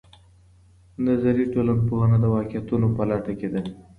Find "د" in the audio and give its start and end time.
2.21-2.25